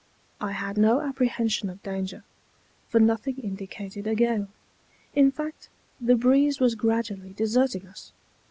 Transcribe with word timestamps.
I 0.41 0.53
had 0.53 0.79
no 0.79 0.99
apprehension 1.01 1.69
of 1.69 1.83
danger, 1.83 2.23
for 2.89 2.99
nothing 2.99 3.37
indicated 3.37 4.07
a 4.07 4.15
gale; 4.15 4.47
in 5.13 5.31
fact, 5.31 5.69
the 5.99 6.15
breeze 6.15 6.59
was 6.59 6.73
gradually 6.73 7.33
deserting 7.33 7.85
us. 7.87 8.11